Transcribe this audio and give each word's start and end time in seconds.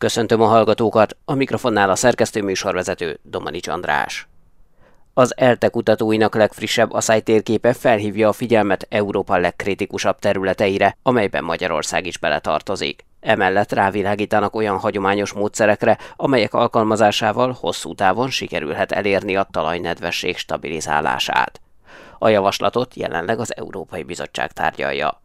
Köszöntöm 0.00 0.40
a 0.40 0.46
hallgatókat, 0.46 1.16
a 1.24 1.34
mikrofonnál 1.34 1.90
a 1.90 1.94
szerkesztő 1.94 2.42
műsorvezető 2.42 3.18
Domanics 3.22 3.68
András. 3.68 4.28
Az 5.14 5.34
ELTE 5.36 5.68
kutatóinak 5.68 6.34
legfrissebb 6.34 6.92
asszály 6.92 7.20
térképe 7.20 7.72
felhívja 7.72 8.28
a 8.28 8.32
figyelmet 8.32 8.86
Európa 8.90 9.36
legkritikusabb 9.36 10.18
területeire, 10.18 10.96
amelyben 11.02 11.44
Magyarország 11.44 12.06
is 12.06 12.18
beletartozik. 12.18 13.04
Emellett 13.20 13.72
rávilágítanak 13.72 14.54
olyan 14.54 14.78
hagyományos 14.78 15.32
módszerekre, 15.32 15.98
amelyek 16.16 16.54
alkalmazásával 16.54 17.56
hosszú 17.60 17.94
távon 17.94 18.30
sikerülhet 18.30 18.92
elérni 18.92 19.36
a 19.36 19.48
talajnedvesség 19.50 20.36
stabilizálását. 20.36 21.60
A 22.18 22.28
javaslatot 22.28 22.94
jelenleg 22.94 23.38
az 23.38 23.56
Európai 23.56 24.02
Bizottság 24.02 24.52
tárgyalja. 24.52 25.20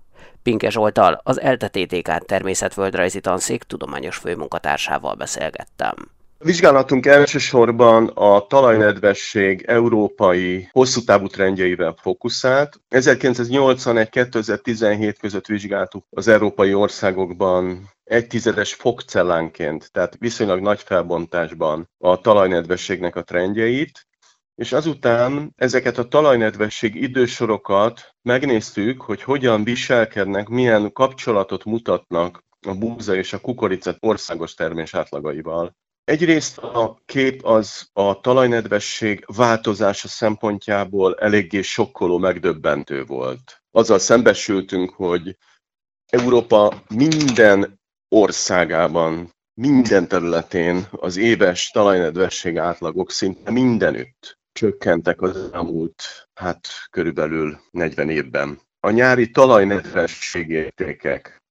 Pinke 0.45 0.69
Zsoltal, 0.69 1.19
az 1.23 1.41
ELTE 1.41 1.67
TTK 1.67 2.25
természetföldrajzi 2.25 3.19
tanszék 3.19 3.63
tudományos 3.63 4.17
főmunkatársával 4.17 5.15
beszélgettem. 5.15 5.93
Vizsgálatunk 6.37 7.05
elsősorban 7.05 8.07
a 8.07 8.47
talajnedvesség 8.47 9.63
európai 9.67 10.69
hosszú 10.71 11.03
távú 11.03 11.27
trendjeivel 11.27 11.95
fókuszált. 12.01 12.79
1981-2017 12.89 15.15
között 15.19 15.45
vizsgáltuk 15.45 16.05
az 16.09 16.27
európai 16.27 16.73
országokban 16.73 17.89
egy 18.03 18.27
tizedes 18.27 18.73
fokcellánként, 18.73 19.91
tehát 19.91 20.15
viszonylag 20.19 20.61
nagy 20.61 20.81
felbontásban 20.81 21.89
a 21.97 22.21
talajnedvességnek 22.21 23.15
a 23.15 23.23
trendjeit, 23.23 24.07
és 24.55 24.71
azután 24.71 25.53
ezeket 25.55 25.97
a 25.97 26.07
talajnedvesség 26.07 26.95
idősorokat 26.95 28.15
megnéztük, 28.21 29.01
hogy 29.01 29.21
hogyan 29.21 29.63
viselkednek, 29.63 30.47
milyen 30.47 30.91
kapcsolatot 30.91 31.63
mutatnak 31.63 32.43
a 32.67 32.73
búza 32.73 33.15
és 33.15 33.33
a 33.33 33.39
kukorica 33.39 33.95
országos 33.99 34.53
termés 34.53 34.93
átlagaival. 34.93 35.75
Egyrészt 36.03 36.57
a 36.57 37.01
kép 37.05 37.43
az 37.45 37.89
a 37.93 38.19
talajnedvesség 38.19 39.23
változása 39.35 40.07
szempontjából 40.07 41.15
eléggé 41.15 41.61
sokkoló, 41.61 42.17
megdöbbentő 42.17 43.03
volt. 43.03 43.63
Azzal 43.71 43.99
szembesültünk, 43.99 44.89
hogy 44.89 45.37
Európa 46.05 46.83
minden 46.89 47.81
országában, 48.07 49.33
minden 49.53 50.07
területén 50.07 50.87
az 50.91 51.17
éves 51.17 51.69
talajnedvesség 51.69 52.57
átlagok 52.57 53.11
szinte 53.11 53.51
mindenütt 53.51 54.37
csökkentek 54.55 55.21
az 55.21 55.49
elmúlt, 55.53 56.03
hát 56.33 56.67
körülbelül 56.91 57.57
40 57.71 58.09
évben. 58.09 58.59
A 58.79 58.89
nyári 58.89 59.31
talajnedvességértékek 59.31 61.43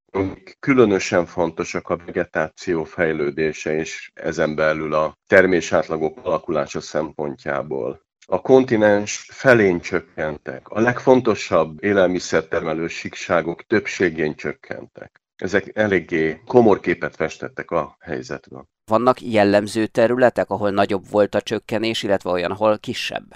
különösen 0.61 1.27
fontosak 1.27 1.89
a 1.89 1.97
vegetáció 1.97 2.85
fejlődése 2.85 3.75
és 3.75 4.11
ezen 4.15 4.55
belül 4.55 4.95
a 4.95 5.19
termésátlagok 5.27 6.19
alakulása 6.23 6.81
szempontjából. 6.81 8.03
A 8.27 8.41
kontinens 8.41 9.29
felén 9.33 9.81
csökkentek, 9.81 10.69
a 10.69 10.81
legfontosabb 10.81 11.85
élelmiszertermelő 11.85 12.89
síkságok 12.89 13.63
többségén 13.63 14.35
csökkentek. 14.35 15.23
Ezek 15.37 15.77
eléggé 15.77 16.41
komor 16.47 16.81
képet 16.81 17.17
festettek 17.17 17.71
a 17.71 17.97
helyzetről. 18.01 18.69
Vannak 18.91 19.21
jellemző 19.21 19.87
területek, 19.87 20.51
ahol 20.51 20.71
nagyobb 20.71 21.11
volt 21.11 21.35
a 21.35 21.41
csökkenés, 21.41 22.03
illetve 22.03 22.31
olyan, 22.31 22.51
ahol 22.51 22.79
kisebb? 22.79 23.35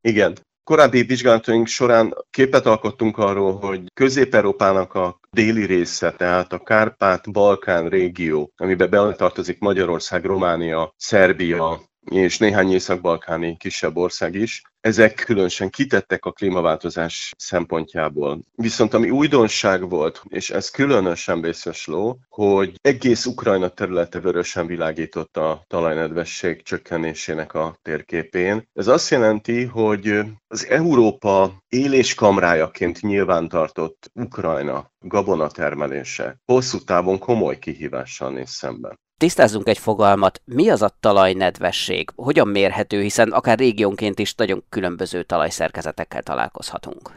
Igen, 0.00 0.34
Korábbi 0.64 1.02
vizsgálataink 1.02 1.66
során 1.66 2.14
képet 2.30 2.66
alkottunk 2.66 3.18
arról, 3.18 3.56
hogy 3.56 3.82
Közép-Európának 3.94 4.94
a 4.94 5.20
déli 5.30 5.66
része, 5.66 6.12
tehát 6.12 6.52
a 6.52 6.58
Kárpát-Balkán 6.58 7.88
régió, 7.88 8.52
amiben 8.56 8.90
beletartozik 8.90 9.58
Magyarország, 9.58 10.24
Románia, 10.24 10.94
Szerbia, 10.96 11.80
és 12.10 12.38
néhány 12.38 12.72
észak-balkáni 12.72 13.56
kisebb 13.56 13.96
ország 13.96 14.34
is, 14.34 14.62
ezek 14.80 15.14
különösen 15.14 15.70
kitettek 15.70 16.24
a 16.24 16.32
klímaváltozás 16.32 17.32
szempontjából. 17.36 18.40
Viszont 18.54 18.94
ami 18.94 19.10
újdonság 19.10 19.88
volt, 19.88 20.22
és 20.28 20.50
ez 20.50 20.70
különösen 20.70 21.40
vészösló, 21.40 22.18
hogy 22.28 22.74
egész 22.80 23.26
Ukrajna 23.26 23.68
területe 23.68 24.20
vörösen 24.20 24.66
világított 24.66 25.36
a 25.36 25.64
talajnedvesség 25.66 26.62
csökkenésének 26.62 27.54
a 27.54 27.76
térképén. 27.82 28.68
Ez 28.72 28.86
azt 28.86 29.10
jelenti, 29.10 29.64
hogy 29.64 30.20
az 30.46 30.66
Európa 30.66 31.62
éléskamrájaként 31.68 33.00
nyilvántartott 33.00 34.10
Ukrajna 34.14 34.92
gabonatermelése 34.98 36.36
hosszú 36.44 36.78
távon 36.78 37.18
komoly 37.18 37.58
kihívással 37.58 38.30
néz 38.30 38.50
szemben. 38.50 38.98
Tisztázzunk 39.24 39.68
egy 39.68 39.78
fogalmat, 39.78 40.42
mi 40.44 40.68
az 40.68 40.82
a 40.82 40.96
talajnedvesség? 41.00 42.10
Hogyan 42.16 42.48
mérhető, 42.48 43.00
hiszen 43.00 43.32
akár 43.32 43.58
régiónként 43.58 44.18
is 44.18 44.34
nagyon 44.34 44.64
különböző 44.68 45.22
talajszerkezetekkel 45.22 46.22
találkozhatunk. 46.22 47.10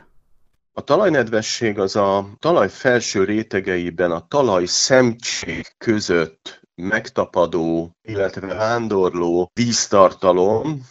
A 0.73 0.81
talajnedvesség 0.81 1.79
az 1.79 1.95
a 1.95 2.27
talaj 2.39 2.69
felső 2.69 3.23
rétegeiben 3.23 4.11
a 4.11 4.25
talaj 4.27 4.65
szemcsék 4.65 5.75
között 5.77 6.61
megtapadó, 6.75 7.91
illetve 8.01 8.53
vándorló 8.53 9.51
víztartalom, 9.53 10.85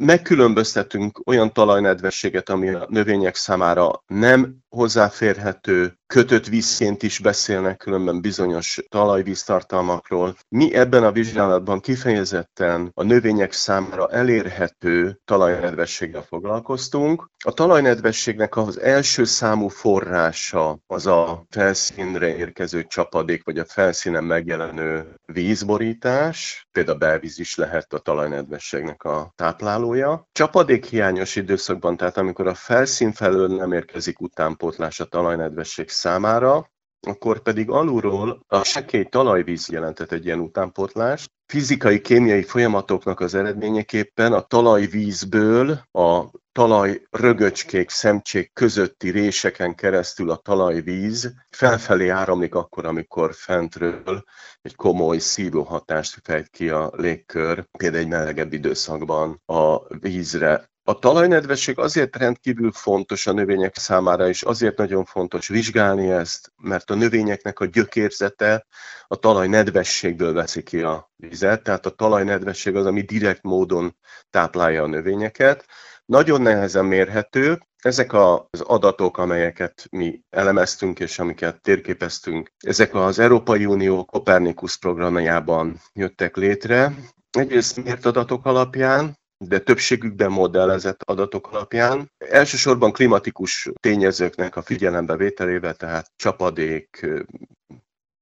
Megkülönböztetünk 0.00 1.20
olyan 1.26 1.52
talajnedvességet, 1.52 2.48
ami 2.48 2.68
a 2.68 2.86
növények 2.88 3.34
számára 3.34 4.02
nem 4.06 4.56
hozzáférhető, 4.68 5.98
kötött 6.12 6.46
vízként 6.46 7.02
is 7.02 7.18
beszélnek 7.18 7.76
különben 7.76 8.20
bizonyos 8.20 8.80
talajvíztartalmakról. 8.88 10.36
Mi 10.48 10.74
ebben 10.74 11.04
a 11.04 11.12
vizsgálatban 11.12 11.80
kifejezetten 11.80 12.90
a 12.94 13.02
növények 13.02 13.52
számára 13.52 14.08
elérhető 14.08 15.20
talajnedvességgel 15.24 16.22
foglalkoztunk. 16.22 17.30
A 17.44 17.52
talajnedvességnek 17.52 18.56
az 18.56 18.80
első 18.80 19.24
számú 19.24 19.68
forrása 19.68 20.78
az 20.86 21.06
a 21.06 21.44
felszínre 21.50 22.36
érkező 22.36 22.84
csapadék, 22.84 23.44
vagy 23.44 23.58
a 23.58 23.64
felszínen 23.64 24.24
megjelenő 24.24 25.14
vízborítás, 25.26 26.66
például 26.72 26.98
belvíz 26.98 27.38
is 27.38 27.56
lehet 27.56 27.92
a 27.92 27.98
talajnedvességnek 27.98 29.02
a 29.02 29.32
táplálója. 29.36 30.28
Csapadékhiányos 30.32 31.36
időszakban, 31.36 31.96
tehát 31.96 32.16
amikor 32.16 32.46
a 32.46 32.54
felszín 32.54 33.12
felől 33.12 33.48
nem 33.48 33.72
érkezik 33.72 34.20
utánpótlás 34.20 35.00
a 35.00 35.04
talajnedvesség 35.04 35.88
számára, 36.02 36.70
akkor 37.06 37.42
pedig 37.42 37.70
alulról 37.70 38.40
a 38.46 38.64
sekély 38.64 39.04
talajvíz 39.04 39.68
jelentett 39.68 40.12
egy 40.12 40.24
ilyen 40.24 40.38
utánpótlást. 40.38 41.30
Fizikai, 41.46 42.00
kémiai 42.00 42.42
folyamatoknak 42.42 43.20
az 43.20 43.34
eredményeképpen 43.34 44.32
a 44.32 44.40
talajvízből 44.40 45.70
a 45.92 46.24
talaj 46.52 47.02
rögöcskék, 47.10 47.90
szemcsék 47.90 48.52
közötti 48.52 49.10
réseken 49.10 49.74
keresztül 49.74 50.30
a 50.30 50.36
talajvíz 50.36 51.34
felfelé 51.50 52.08
áramlik 52.08 52.54
akkor, 52.54 52.86
amikor 52.86 53.34
fentről 53.34 54.22
egy 54.62 54.74
komoly 54.74 55.18
szívóhatást 55.18 56.20
fejt 56.22 56.48
ki 56.48 56.68
a 56.68 56.90
légkör, 56.96 57.66
például 57.78 58.02
egy 58.02 58.08
melegebb 58.08 58.52
időszakban 58.52 59.42
a 59.46 59.96
vízre. 59.98 60.70
A 60.84 60.98
talajnedvesség 60.98 61.78
azért 61.78 62.16
rendkívül 62.16 62.72
fontos 62.72 63.26
a 63.26 63.32
növények 63.32 63.76
számára, 63.76 64.28
és 64.28 64.42
azért 64.42 64.76
nagyon 64.76 65.04
fontos 65.04 65.48
vizsgálni 65.48 66.10
ezt, 66.10 66.52
mert 66.56 66.90
a 66.90 66.94
növényeknek 66.94 67.60
a 67.60 67.64
gyökérzete 67.64 68.66
a 69.06 69.16
talajnedvességből 69.16 70.32
veszi 70.32 70.62
ki 70.62 70.80
a 70.80 71.10
vizet, 71.16 71.62
tehát 71.62 71.86
a 71.86 71.90
talajnedvesség 71.90 72.76
az, 72.76 72.86
ami 72.86 73.02
direkt 73.02 73.42
módon 73.42 73.96
táplálja 74.30 74.82
a 74.82 74.86
növényeket. 74.86 75.66
Nagyon 76.04 76.40
nehezen 76.40 76.84
mérhető, 76.84 77.58
ezek 77.82 78.12
az 78.12 78.60
adatok, 78.60 79.18
amelyeket 79.18 79.86
mi 79.90 80.20
elemeztünk 80.30 81.00
és 81.00 81.18
amiket 81.18 81.60
térképeztünk, 81.60 82.52
ezek 82.58 82.94
az 82.94 83.18
Európai 83.18 83.66
Unió 83.66 84.04
Copernicus 84.04 84.76
programjában 84.76 85.80
jöttek 85.92 86.36
létre. 86.36 86.92
Egyrészt 87.30 87.84
mért 87.84 88.06
adatok 88.06 88.46
alapján, 88.46 89.20
de 89.48 89.58
többségükben 89.58 90.30
modellezett 90.30 91.02
adatok 91.02 91.52
alapján. 91.52 92.12
Elsősorban 92.18 92.92
klimatikus 92.92 93.70
tényezőknek 93.80 94.56
a 94.56 94.62
figyelembevételével, 94.62 95.74
tehát 95.74 96.10
csapadék, 96.16 97.06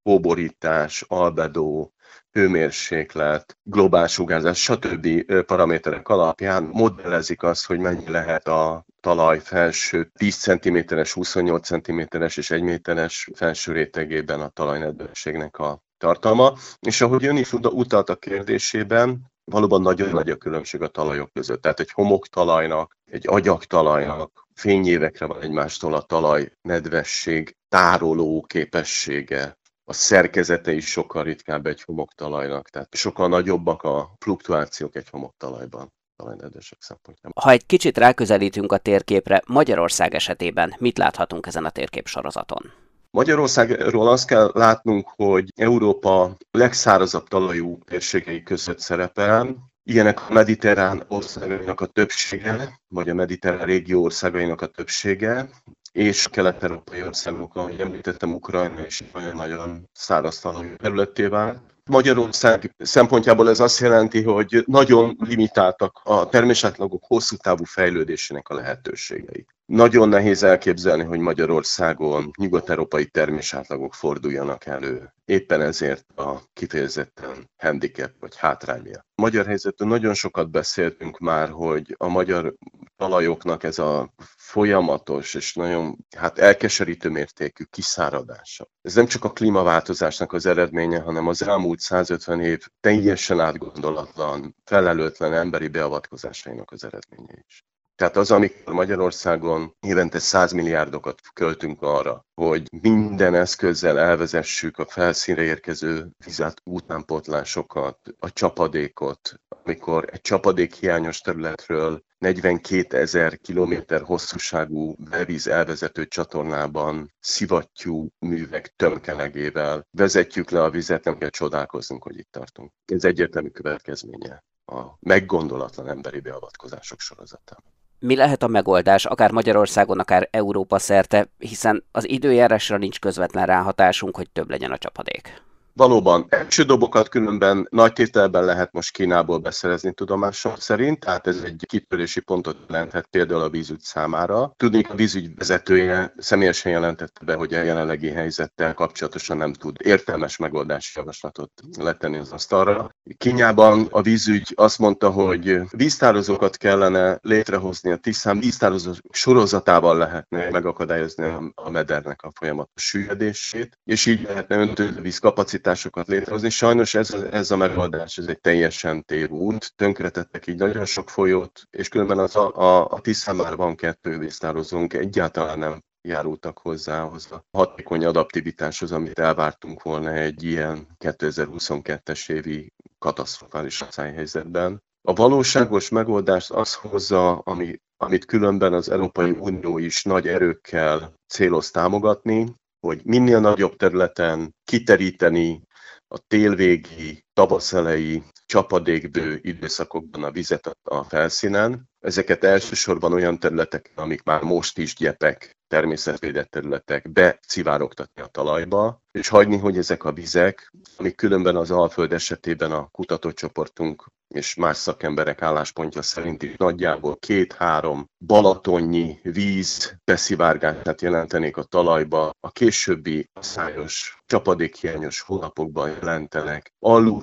hóborítás, 0.03 1.05
albedó, 1.09 1.93
hőmérséklet, 2.31 3.59
globális 3.63 4.13
sugárzás, 4.13 4.63
stb. 4.63 5.25
paraméterek 5.43 6.09
alapján 6.09 6.63
modellezik 6.73 7.43
azt, 7.43 7.67
hogy 7.67 7.79
mennyi 7.79 8.11
lehet 8.11 8.49
a 8.49 8.85
talaj 9.01 9.39
felső 9.39 10.11
10 10.19 10.37
cm-es, 10.37 11.13
28 11.13 11.67
cm-es 11.67 12.37
és 12.37 12.51
1 12.51 12.63
méteres 12.63 13.29
felső 13.35 13.73
rétegében 13.73 14.41
a 14.41 14.49
talajnedvességnek 14.49 15.59
a 15.59 15.83
tartalma. 15.99 16.53
És 16.81 17.01
ahogy 17.01 17.27
ön 17.27 17.37
is 17.37 17.53
utalt 17.53 18.09
a 18.09 18.17
kérdésében, 18.17 19.30
valóban 19.45 19.83
nagyon 19.83 20.11
nagy 20.11 20.31
a 20.31 20.37
különbség 20.37 20.83
a 20.83 20.89
talajok 20.89 21.33
között. 21.33 21.63
Tehát 21.63 21.81
egy 21.81 21.91
homoktalajnak, 21.91 22.97
egy 23.05 23.29
agyagtalajnak 23.29 24.49
fényévekre 24.55 25.27
van 25.27 25.43
egymástól 25.43 25.95
a 25.95 26.03
talaj 26.03 26.53
nedvesség, 26.63 27.57
tároló 27.69 28.45
képessége, 28.49 29.59
a 29.85 29.93
szerkezete 29.93 30.73
is 30.73 30.87
sokkal 30.87 31.23
ritkább 31.23 31.67
egy 31.67 31.83
homoktalajnak, 31.83 32.69
tehát 32.69 32.95
sokkal 32.95 33.29
nagyobbak 33.29 33.83
a 33.83 34.11
fluktuációk 34.19 34.97
egy 34.97 35.09
homoktalajban 35.11 35.93
talajnedvesek 36.17 36.83
szempontjából. 36.83 37.43
Ha 37.43 37.51
egy 37.51 37.67
kicsit 37.67 37.99
ráközelítünk 37.99 38.73
a 38.73 38.79
térképre, 38.79 39.43
Magyarország 39.47 40.15
esetében 40.15 40.75
mit 40.79 40.99
láthatunk 40.99 41.47
ezen 41.47 41.65
a 41.65 41.71
térkép 41.71 42.07
sorozaton? 42.07 42.73
Magyarországról 43.11 44.09
azt 44.09 44.27
kell 44.27 44.51
látnunk, 44.55 45.09
hogy 45.17 45.53
Európa 45.57 46.37
legszárazabb 46.51 47.29
talajú 47.29 47.79
térségei 47.85 48.43
között 48.43 48.79
szerepel, 48.79 49.71
Ilyenek 49.83 50.29
a 50.29 50.33
mediterrán 50.33 51.05
országainak 51.09 51.81
a 51.81 51.87
többsége, 51.87 52.81
vagy 52.89 53.09
a 53.09 53.15
mediterrán 53.15 53.67
régió 53.67 54.03
országainak 54.03 54.61
a 54.61 54.67
többsége, 54.67 55.49
és 55.93 56.29
kelet-európai 56.29 57.03
országok, 57.03 57.57
ahogy 57.57 57.81
említettem, 57.81 58.35
Ukrajna 58.35 58.87
is 58.87 59.03
nagyon-nagyon 59.13 59.89
száraz 59.93 60.39
talajú 60.39 60.77
területté 60.77 61.27
vált. 61.27 61.59
Magyarország 61.91 62.75
szempontjából 62.79 63.49
ez 63.49 63.61
azt 63.61 63.81
jelenti, 63.81 64.23
hogy 64.23 64.63
nagyon 64.67 65.17
limitáltak 65.19 66.01
a 66.05 66.29
termésátlagok 66.29 67.05
hosszú 67.07 67.37
távú 67.37 67.65
fejlődésének 67.65 68.49
a 68.49 68.55
lehetőségei. 68.55 69.47
Nagyon 69.71 70.09
nehéz 70.09 70.43
elképzelni, 70.43 71.05
hogy 71.05 71.19
Magyarországon 71.19 72.31
nyugat-európai 72.39 73.07
termésátlagok 73.07 73.95
forduljanak 73.95 74.67
elő. 74.67 75.15
Éppen 75.25 75.61
ezért 75.61 76.05
a 76.19 76.41
kifejezetten 76.53 77.51
handicap 77.57 78.13
vagy 78.21 78.37
hátrány 78.37 78.91
A 78.95 79.03
magyar 79.15 79.47
helyzetről 79.47 79.89
nagyon 79.89 80.15
sokat 80.15 80.51
beszéltünk 80.51 81.19
már, 81.19 81.49
hogy 81.49 81.95
a 81.99 82.09
magyar 82.09 82.55
talajoknak 82.97 83.63
ez 83.63 83.79
a 83.79 84.13
folyamatos 84.37 85.35
és 85.35 85.55
nagyon 85.55 85.97
hát 86.17 86.39
elkeserítő 86.39 87.09
mértékű 87.09 87.65
kiszáradása. 87.65 88.69
Ez 88.83 88.95
nem 88.95 89.07
csak 89.07 89.25
a 89.25 89.33
klímaváltozásnak 89.33 90.33
az 90.33 90.47
eredménye, 90.47 91.01
hanem 91.01 91.27
az 91.27 91.43
elmúlt 91.43 91.81
150 91.81 92.41
év 92.41 92.67
teljesen 92.81 93.41
átgondolatlan, 93.41 94.57
felelőtlen 94.65 95.33
emberi 95.33 95.69
beavatkozásainak 95.69 96.71
az 96.71 96.85
eredménye 96.85 97.45
is. 97.47 97.65
Tehát 98.01 98.17
az, 98.17 98.31
amikor 98.31 98.75
Magyarországon 98.75 99.77
évente 99.81 100.19
100 100.19 100.53
milliárdokat 100.53 101.21
költünk 101.35 101.83
arra, 101.83 102.27
hogy 102.35 102.69
minden 102.83 103.35
eszközzel 103.35 103.99
elvezessük 103.99 104.79
a 104.79 104.87
felszínre 104.87 105.43
érkező 105.43 106.09
vizet, 106.25 106.61
utánpotlásokat, 106.65 107.99
a 108.19 108.33
csapadékot, 108.33 109.35
amikor 109.49 110.09
egy 110.13 110.21
csapadék 110.21 110.75
hiányos 110.75 111.21
területről 111.21 112.03
42 112.19 112.97
ezer 112.99 113.39
kilométer 113.39 114.03
hosszúságú 114.03 114.95
bevíz 115.11 115.47
elvezető 115.47 116.07
csatornában 116.07 117.13
szivattyú 117.19 118.09
művek 118.19 118.73
tömkelegével 118.77 119.87
vezetjük 119.91 120.51
le 120.51 120.63
a 120.63 120.71
vizet, 120.71 121.05
nem 121.05 121.19
kell 121.19 121.31
csodálkoznunk, 121.31 122.03
hogy 122.03 122.19
itt 122.19 122.31
tartunk. 122.31 122.73
Ez 122.93 123.05
egyértelmű 123.05 123.49
következménye 123.49 124.45
a 124.65 124.97
meggondolatlan 125.01 125.89
emberi 125.89 126.21
beavatkozások 126.21 127.01
sorozatában 127.01 127.79
mi 128.01 128.17
lehet 128.17 128.43
a 128.43 128.47
megoldás, 128.47 129.05
akár 129.05 129.31
Magyarországon, 129.31 129.99
akár 129.99 130.29
Európa 130.31 130.79
szerte, 130.79 131.29
hiszen 131.39 131.85
az 131.93 132.09
időjárásra 132.09 132.77
nincs 132.77 132.99
közvetlen 132.99 133.47
ráhatásunk, 133.47 134.17
hogy 134.17 134.31
több 134.31 134.51
legyen 134.51 134.71
a 134.71 134.79
csapadék. 134.79 135.43
Valóban, 135.73 136.27
első 136.29 136.63
dobokat 136.63 137.09
különben 137.09 137.67
nagy 137.71 137.93
tételben 137.93 138.45
lehet 138.45 138.73
most 138.73 138.93
Kínából 138.93 139.39
beszerezni 139.39 139.93
tudomásom 139.93 140.53
szerint, 140.57 141.01
tehát 141.01 141.27
ez 141.27 141.41
egy 141.45 141.65
kitörési 141.69 142.21
pontot 142.21 142.57
jelenthet 142.69 143.07
például 143.07 143.41
a 143.41 143.49
vízügy 143.49 143.81
számára. 143.81 144.53
Tudni, 144.57 144.85
a 144.89 144.95
vízügy 144.95 145.35
vezetője 145.37 146.13
személyesen 146.17 146.73
jelentette 146.73 147.25
be, 147.25 147.35
hogy 147.35 147.55
a 147.55 147.63
jelenlegi 147.63 148.09
helyzettel 148.09 148.75
kapcsolatosan 148.75 149.37
nem 149.37 149.53
tud 149.53 149.77
értelmes 149.83 150.37
megoldási 150.37 150.93
javaslatot 150.95 151.53
letenni 151.79 152.19
az 152.19 152.33
asztalra. 152.33 152.91
Kínában 153.17 153.87
a 153.91 154.03
vízügy 154.03 154.53
azt 154.57 154.79
mondta, 154.79 155.11
hogy 155.11 155.61
víztározókat 155.71 156.57
kellene 156.57 157.19
létrehozni 157.23 157.91
a 157.91 157.97
Tisztán, 157.97 158.39
víztározó 158.39 158.93
sorozatával 159.11 159.97
lehetne 159.97 160.51
megakadályozni 160.51 161.53
a 161.55 161.71
medernek 161.71 162.23
a 162.23 162.31
folyamatos 162.35 162.85
süllyedését, 162.85 163.79
és 163.85 164.07
így 164.07 164.23
lehetne 164.23 164.57
öntöző 164.57 165.01
vízkapacitást 165.01 165.59
kapacitásokat 165.61 166.09
létrehozni. 166.09 166.51
Sajnos 166.51 166.95
ez, 166.95 167.11
ez 167.11 167.51
a 167.51 167.57
megoldás, 167.57 168.19
ez 168.19 168.27
egy 168.27 168.41
teljesen 168.41 169.05
tévút. 169.05 169.73
Tönkretettek 169.77 170.47
így 170.47 170.59
nagyon 170.59 170.85
sok 170.85 171.11
folyót, 171.11 171.63
és 171.71 171.89
különben 171.89 172.19
az 172.19 172.37
a, 172.37 172.57
a, 172.57 172.87
a 172.91 173.01
Tiszán 173.01 173.37
már 173.37 173.57
van 173.57 173.77
kettő 173.77 174.19
víztározónk, 174.19 174.93
egyáltalán 174.93 175.59
nem 175.59 175.83
járultak 176.03 176.59
hozzá 176.59 177.03
ahhoz 177.03 177.33
a 177.33 177.45
hatékony 177.51 178.05
adaptivitáshoz, 178.05 178.93
amit 178.93 179.19
elvártunk 179.19 179.83
volna 179.83 180.13
egy 180.13 180.43
ilyen 180.43 180.87
2022-es 180.99 182.31
évi 182.33 182.73
katasztrofális 182.99 183.85
szájhelyzetben. 183.91 184.83
A 185.09 185.13
valóságos 185.13 185.89
megoldást 185.89 186.51
az 186.51 186.75
hozza, 186.75 187.39
ami, 187.39 187.81
amit 187.97 188.25
különben 188.25 188.73
az 188.73 188.91
Európai 188.91 189.31
Unió 189.31 189.79
is 189.79 190.05
nagy 190.05 190.29
erőkkel 190.29 191.13
céloz 191.27 191.71
támogatni, 191.71 192.47
hogy 192.81 193.01
minél 193.05 193.41
nagyobb 193.41 193.77
területen 193.77 194.55
kiteríteni 194.65 195.63
a 196.09 196.19
télvégi, 196.19 197.25
tavaszelei, 197.41 198.23
csapadékbő 198.47 199.39
időszakokban 199.43 200.25
a 200.25 200.31
vizet 200.31 200.77
a 200.83 201.05
felszínen. 201.05 201.89
Ezeket 202.01 202.45
elsősorban 202.45 203.13
olyan 203.13 203.39
területek, 203.39 203.93
amik 203.95 204.23
már 204.23 204.43
most 204.43 204.79
is 204.79 204.95
gyepek, 204.95 205.57
természetvédett 205.67 206.51
területek, 206.51 207.13
becivárogtatni 207.13 208.23
a 208.23 208.27
talajba, 208.27 209.03
és 209.11 209.29
hagyni, 209.29 209.57
hogy 209.57 209.77
ezek 209.77 210.05
a 210.05 210.13
vizek, 210.13 210.73
amik 210.97 211.17
különben 211.17 211.57
az 211.57 211.71
Alföld 211.71 212.13
esetében 212.13 212.73
a 212.73 212.89
kutatócsoportunk 212.91 214.07
és 214.35 214.55
más 214.55 214.77
szakemberek 214.77 215.43
álláspontja 215.43 216.03
szerint 216.03 216.43
is 216.43 216.57
nagyjából 216.57 217.17
két-három 217.17 218.07
balatonnyi 218.27 219.19
víz 219.23 219.97
beszivárgását 220.05 221.01
jelentenék 221.01 221.57
a 221.57 221.63
talajba, 221.63 222.31
a 222.41 222.51
későbbi 222.51 223.31
szájos 223.41 224.23
csapadékhiányos 224.27 225.21
hónapokban 225.21 225.91
jelentenek 225.91 226.73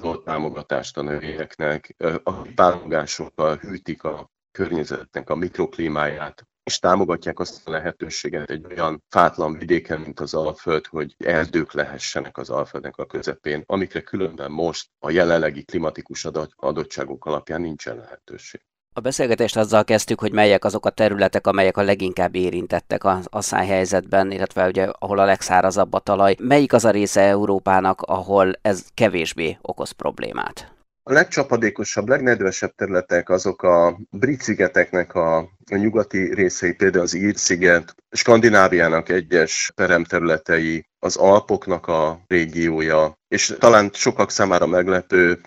alulról 0.08 0.24
támogatást 0.24 0.98
a 0.98 1.02
növényeknek, 1.02 1.96
a 2.24 2.32
pálogásokkal 2.56 3.56
hűtik 3.56 4.04
a 4.04 4.30
környezetnek 4.52 5.30
a 5.30 5.36
mikroklímáját, 5.36 6.48
és 6.64 6.80
támogatják 6.80 7.40
azt 7.40 7.68
a 7.68 7.72
lehetőséget 7.72 8.50
egy 8.50 8.66
olyan 8.66 9.04
fátlan 9.10 9.58
vidéken, 9.58 10.00
mint 10.00 10.20
az 10.20 10.34
Alföld, 10.34 10.86
hogy 10.86 11.16
erdők 11.18 11.74
lehessenek 11.74 12.38
az 12.38 12.50
Alföldnek 12.50 12.98
a 12.98 13.06
közepén, 13.06 13.64
amikre 13.66 14.02
különben 14.02 14.52
most 14.52 14.90
a 15.00 15.10
jelenlegi 15.10 15.64
klimatikus 15.64 16.26
adottságok 16.56 17.26
alapján 17.26 17.62
nincsen 17.62 17.98
lehetőség. 17.98 18.62
A 18.98 19.02
beszélgetést 19.02 19.58
azzal 19.58 19.84
kezdtük, 19.84 20.20
hogy 20.20 20.34
melyek 20.34 20.66
azok 20.66 20.86
a 20.86 20.90
területek, 20.90 21.48
amelyek 21.48 21.78
a 21.78 21.84
leginkább 21.84 22.36
érintettek 22.36 23.04
a, 23.04 23.20
a 23.24 23.42
szájhelyzetben, 23.42 24.32
illetve 24.32 24.68
ugye 24.68 24.88
ahol 25.00 25.20
a 25.20 25.26
legszárazabb 25.26 25.94
a 25.94 26.00
talaj. 26.00 26.36
Melyik 26.40 26.74
az 26.74 26.86
a 26.86 26.90
része 26.90 27.22
Európának, 27.22 28.02
ahol 28.02 28.54
ez 28.62 28.86
kevésbé 28.94 29.58
okoz 29.62 29.92
problémát? 29.92 30.72
A 31.04 31.14
legcsapadékosabb, 31.14 32.08
legnedvesebb 32.08 32.76
területek 32.76 33.30
azok 33.30 33.64
a 33.64 34.00
brit 34.10 34.42
szigeteknek 34.42 35.16
a, 35.16 35.38
a 35.72 35.76
nyugati 35.76 36.34
részei, 36.34 36.74
például 36.74 37.04
az 37.04 37.14
Ír-sziget, 37.14 37.96
Skandináviának 38.12 39.10
egyes 39.10 39.72
peremterületei, 39.76 40.86
az 41.00 41.16
Alpoknak 41.16 41.88
a 41.88 42.20
régiója, 42.28 43.18
és 43.28 43.56
talán 43.60 43.90
sokak 43.94 44.32
számára 44.32 44.66
meglepő 44.66 45.42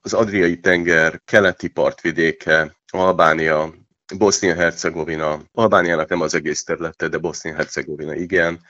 az 0.00 0.12
Adriai 0.12 0.60
tenger 0.60 1.20
keleti 1.24 1.68
partvidéke, 1.68 2.75
Albánia, 2.92 3.74
Bosznia-Hercegovina, 4.18 5.40
Albániának 5.52 6.08
nem 6.08 6.20
az 6.20 6.34
egész 6.34 6.64
területe, 6.64 7.08
de 7.08 7.18
Bosznia-Hercegovina 7.18 8.14
igen. 8.14 8.60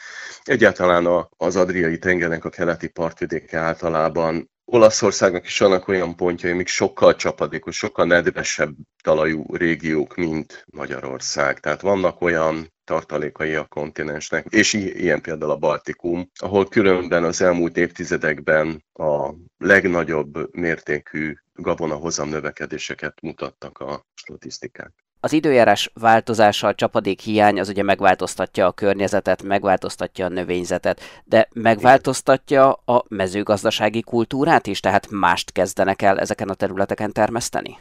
Egyáltalán 0.43 1.29
az 1.37 1.57
Adriai 1.57 1.99
tengernek 1.99 2.45
a 2.45 2.51
keleti 2.51 2.89
partvidéke 2.89 3.59
általában 3.59 4.51
Olaszországnak 4.69 5.45
is 5.45 5.59
vannak 5.59 5.89
olyan 5.89 6.17
pontjai, 6.17 6.53
amik 6.53 6.67
sokkal 6.67 7.17
csapadékos, 7.17 7.77
sokkal 7.77 8.07
nedvesebb 8.07 8.75
talajú 9.03 9.57
régiók, 9.57 10.15
mint 10.15 10.65
Magyarország. 10.73 11.61
Tehát 11.61 11.81
vannak 11.81 12.21
olyan 12.21 12.73
tartalékai 12.85 13.55
a 13.55 13.65
kontinensnek, 13.65 14.47
és 14.49 14.73
ilyen 14.73 15.21
például 15.21 15.51
a 15.51 15.57
Baltikum, 15.57 16.31
ahol 16.35 16.69
különben 16.69 17.25
az 17.25 17.43
elmúlt 17.43 17.77
évtizedekben 17.77 18.85
a 18.93 19.35
legnagyobb 19.59 20.55
mértékű 20.57 21.35
gabonahozam 21.57 22.29
növekedéseket 22.29 23.21
mutattak 23.21 23.79
a 23.79 24.07
statisztikák. 24.15 24.93
Az 25.21 25.33
időjárás 25.33 25.91
változása, 25.95 26.67
a 26.67 26.75
csapadék 26.75 27.21
hiány 27.21 27.61
az 27.61 27.69
ugye 27.69 27.83
megváltoztatja 27.83 28.67
a 28.67 28.73
környezetet, 28.73 29.43
megváltoztatja 29.43 30.25
a 30.25 30.29
növényzetet, 30.29 31.01
de 31.25 31.49
megváltoztatja 31.53 32.73
a 32.73 33.05
mezőgazdasági 33.09 34.03
kultúrát 34.03 34.67
is, 34.67 34.81
tehát 34.81 35.11
mást 35.11 35.53
kezdenek 35.53 36.03
el 36.03 36.19
ezeken 36.19 36.49
a 36.49 36.55
területeken 36.55 37.13
termeszteni? 37.13 37.79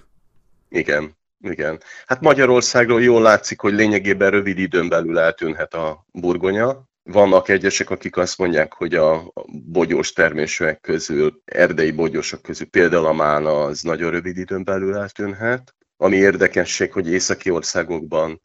Igen, 0.70 1.18
igen. 1.40 1.80
Hát 2.06 2.22
Magyarországról 2.22 3.02
jól 3.02 3.22
látszik, 3.22 3.60
hogy 3.60 3.74
lényegében 3.74 4.30
rövid 4.30 4.58
időn 4.58 4.90
belül 4.90 5.20
eltűnhet 5.20 5.74
a 5.74 6.06
burgonya, 6.12 6.84
Vannak 7.12 7.50
egyesek, 7.50 7.90
akik 7.90 8.18
azt 8.18 8.38
mondják, 8.38 8.74
hogy 8.74 8.96
a 8.96 9.34
bogyós 9.66 10.14
termésűek 10.14 10.80
közül, 10.80 11.42
erdei 11.46 11.92
bogyósok 11.92 12.42
közül 12.42 12.68
például 12.68 13.06
a 13.06 13.14
mána 13.14 13.64
az 13.64 13.82
nagyon 13.82 14.12
rövid 14.12 14.38
időn 14.38 14.64
belül 14.64 14.96
eltűnhet. 14.96 15.76
Ami 15.98 16.16
érdekesség, 16.16 16.92
hogy 16.92 17.12
északi 17.12 17.50
országokban 17.50 18.42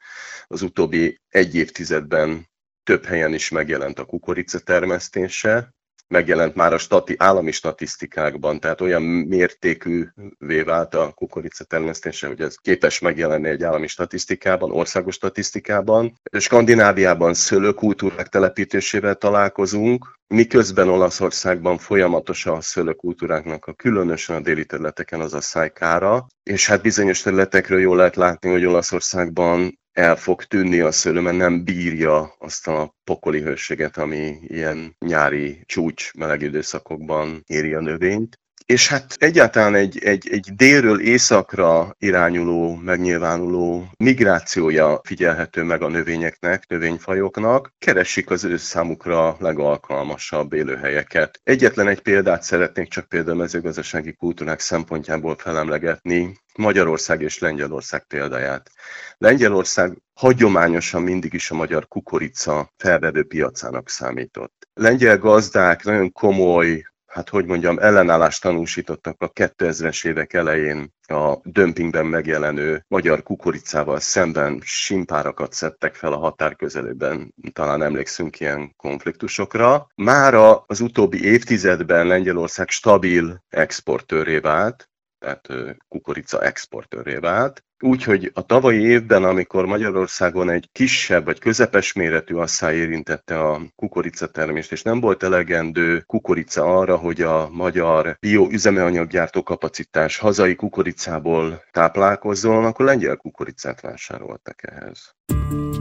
az 0.47 0.63
utóbbi 0.63 1.21
egy 1.29 1.55
évtizedben 1.55 2.49
több 2.83 3.05
helyen 3.05 3.35
is 3.35 3.49
megjelent 3.49 3.99
a 3.99 4.05
kukorica 4.05 4.59
termesztése, 4.59 5.75
megjelent 6.11 6.55
már 6.55 6.73
a 6.73 6.79
stati, 6.79 7.15
állami 7.19 7.51
statisztikákban, 7.51 8.61
tehát 8.61 8.81
olyan 8.81 9.03
mértékűvé 9.03 10.63
vált 10.65 10.95
a 10.95 11.13
kukorica 11.15 11.65
termesztése, 11.65 12.27
hogy 12.27 12.41
ez 12.41 12.57
képes 12.57 12.99
megjelenni 12.99 13.49
egy 13.49 13.63
állami 13.63 13.87
statisztikában, 13.87 14.71
országos 14.71 15.15
statisztikában. 15.15 16.21
Skandináviában 16.39 17.35
szőlőkultúrák 17.35 18.29
telepítésével 18.29 19.15
találkozunk, 19.15 20.19
miközben 20.27 20.89
Olaszországban 20.89 21.79
folyamatos 21.79 22.47
a 22.47 22.61
szőlőkultúráknak 22.61 23.67
a 23.67 23.73
különösen 23.73 24.37
a 24.37 24.41
déli 24.41 24.65
területeken 24.65 25.21
az 25.21 25.35
a 25.35 25.41
szájkára, 25.41 26.27
és 26.43 26.67
hát 26.67 26.83
bizonyos 26.83 27.23
területekről 27.23 27.81
jól 27.81 27.97
lehet 27.97 28.17
látni, 28.17 28.51
hogy 28.51 28.65
Olaszországban 28.65 29.80
el 29.93 30.17
fog 30.17 30.45
tűnni 30.45 30.81
a 30.81 30.91
szőlő, 30.91 31.21
mert 31.21 31.37
nem 31.37 31.65
bírja 31.65 32.35
azt 32.39 32.69
a 32.69 32.95
pokoli 33.05 33.41
hőséget, 33.41 33.97
ami 33.97 34.39
ilyen 34.43 34.97
nyári 34.99 35.63
csúcs 35.67 36.15
meleg 36.15 36.43
időszakokban 36.43 37.43
éri 37.47 37.75
a 37.75 37.81
növényt. 37.81 38.41
És 38.71 38.89
hát 38.89 39.17
egyáltalán 39.19 39.75
egy, 39.75 39.99
egy, 39.99 40.29
egy 40.31 40.49
délről 40.55 41.01
északra 41.01 41.95
irányuló, 41.99 42.75
megnyilvánuló 42.75 43.87
migrációja 43.99 45.01
figyelhető 45.05 45.63
meg 45.63 45.83
a 45.83 45.89
növényeknek, 45.89 46.69
növényfajoknak, 46.69 47.73
keresik 47.79 48.31
az 48.31 48.45
ő 48.45 48.57
számukra 48.57 49.37
legalkalmasabb 49.39 50.53
élőhelyeket. 50.53 51.41
Egyetlen 51.43 51.89
egy 51.89 52.01
példát 52.01 52.43
szeretnék 52.43 52.89
csak 52.89 53.09
például 53.09 53.37
mezőgazdasági 53.37 54.13
kultúrák 54.13 54.61
szempontjából 54.61 55.37
felemlegetni, 55.37 56.39
Magyarország 56.57 57.21
és 57.21 57.39
Lengyelország 57.39 58.05
példáját. 58.07 58.71
Lengyelország 59.19 59.99
hagyományosan 60.15 61.03
mindig 61.03 61.33
is 61.33 61.51
a 61.51 61.55
magyar 61.55 61.89
kukorica 61.89 62.73
felvevő 62.77 63.25
piacának 63.25 63.89
számított. 63.89 64.69
Lengyel 64.75 65.19
gazdák 65.19 65.85
nagyon 65.85 66.13
komoly 66.13 66.83
hát 67.11 67.29
hogy 67.29 67.45
mondjam, 67.45 67.79
ellenállást 67.79 68.43
tanúsítottak 68.43 69.23
a 69.23 69.33
2000-es 69.33 70.07
évek 70.07 70.33
elején 70.33 70.93
a 71.07 71.39
dömpingben 71.43 72.07
megjelenő 72.07 72.85
magyar 72.89 73.23
kukoricával 73.23 74.01
szemben 74.01 74.61
simpárakat 74.65 75.53
szedtek 75.53 75.95
fel 75.95 76.13
a 76.13 76.19
határ 76.19 76.57
közelében, 76.57 77.35
talán 77.53 77.83
emlékszünk 77.83 78.41
ilyen 78.41 78.75
konfliktusokra. 78.77 79.87
Mára 79.95 80.65
az 80.67 80.81
utóbbi 80.81 81.25
évtizedben 81.25 82.07
Lengyelország 82.07 82.69
stabil 82.69 83.43
exportőré 83.49 84.39
vált, 84.39 84.90
tehát 85.21 85.49
kukorica 85.89 86.43
exportőré 86.43 87.15
vált. 87.15 87.65
Úgyhogy 87.83 88.31
a 88.35 88.43
tavalyi 88.43 88.81
évben, 88.81 89.25
amikor 89.25 89.67
Magyarországon 89.67 90.51
egy 90.51 90.69
kisebb 90.73 91.25
vagy 91.25 91.39
közepes 91.39 91.93
méretű 91.93 92.35
asszály 92.35 92.77
érintette 92.77 93.41
a 93.41 93.61
kukoricatermést, 93.77 94.73
és 94.73 94.83
nem 94.83 95.01
volt 95.01 95.23
elegendő 95.23 96.03
kukorica 96.07 96.79
arra, 96.79 96.97
hogy 96.97 97.21
a 97.21 97.49
magyar 97.53 98.17
bioüzemeanyaggyártó 98.21 99.43
kapacitás 99.43 100.19
hazai 100.19 100.55
kukoricából 100.55 101.65
táplálkozzon, 101.71 102.65
akkor 102.65 102.85
lengyel 102.85 103.17
kukoricát 103.17 103.81
vásároltak 103.81 104.63
ehhez. 104.63 105.15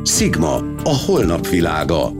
Sigma, 0.03 0.55
a 0.83 1.03
holnap 1.05 1.47
világa. 1.47 2.11